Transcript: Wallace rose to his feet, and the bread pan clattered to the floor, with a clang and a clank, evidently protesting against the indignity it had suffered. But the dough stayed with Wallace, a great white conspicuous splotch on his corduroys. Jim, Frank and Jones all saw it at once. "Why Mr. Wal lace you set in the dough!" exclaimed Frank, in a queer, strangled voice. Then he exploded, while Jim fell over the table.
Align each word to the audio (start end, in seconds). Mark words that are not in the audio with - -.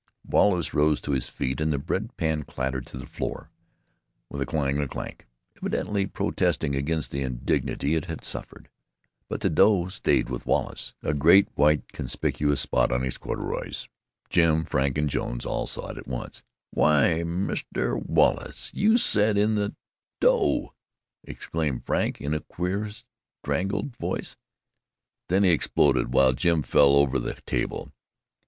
Wallace 0.25 0.73
rose 0.73 0.99
to 1.01 1.11
his 1.11 1.29
feet, 1.29 1.61
and 1.61 1.71
the 1.71 1.77
bread 1.77 2.17
pan 2.17 2.41
clattered 2.41 2.87
to 2.87 2.97
the 2.97 3.05
floor, 3.05 3.51
with 4.31 4.41
a 4.41 4.47
clang 4.47 4.77
and 4.77 4.85
a 4.85 4.87
clank, 4.87 5.27
evidently 5.57 6.07
protesting 6.07 6.75
against 6.75 7.11
the 7.11 7.21
indignity 7.21 7.93
it 7.93 8.05
had 8.05 8.25
suffered. 8.25 8.67
But 9.29 9.41
the 9.41 9.49
dough 9.51 9.89
stayed 9.89 10.27
with 10.27 10.47
Wallace, 10.47 10.95
a 11.03 11.13
great 11.13 11.49
white 11.53 11.91
conspicuous 11.91 12.61
splotch 12.61 12.89
on 12.89 13.03
his 13.03 13.19
corduroys. 13.19 13.89
Jim, 14.27 14.65
Frank 14.65 14.97
and 14.97 15.07
Jones 15.07 15.45
all 15.45 15.67
saw 15.67 15.89
it 15.89 15.99
at 15.99 16.07
once. 16.07 16.41
"Why 16.71 17.21
Mr. 17.23 18.03
Wal 18.03 18.37
lace 18.43 18.71
you 18.73 18.97
set 18.97 19.37
in 19.37 19.53
the 19.53 19.75
dough!" 20.19 20.73
exclaimed 21.23 21.85
Frank, 21.85 22.19
in 22.19 22.33
a 22.33 22.39
queer, 22.39 22.89
strangled 23.43 23.95
voice. 23.97 24.35
Then 25.29 25.43
he 25.43 25.51
exploded, 25.51 26.11
while 26.11 26.33
Jim 26.33 26.63
fell 26.63 26.95
over 26.95 27.19
the 27.19 27.35
table. 27.41 27.91